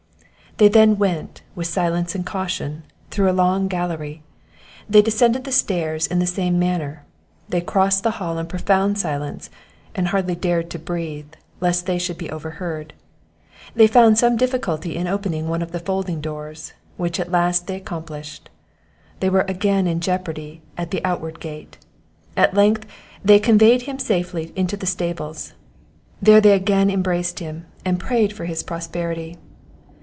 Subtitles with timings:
[0.57, 4.21] They then went, with silence and caution, through a long gallery;
[4.87, 7.03] they descended the stairs in the same manner;
[7.49, 9.49] they crossed the hall in profound silence,
[9.95, 12.93] and hardly dared to breathe, lest they should be overheard;
[13.73, 17.77] they found some difficulty in opening one of the folding doors, which at last they
[17.77, 18.49] accomplished;
[19.19, 21.79] they were again in jeopardy at the outward gate.
[22.37, 22.85] At length
[23.25, 25.53] they conveyed him safely into the stables;
[26.21, 29.37] there they again embraced him, and prayed for his prosperity.